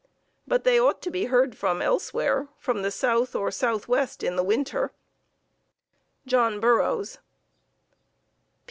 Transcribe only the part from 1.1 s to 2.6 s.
be heard from elsewhere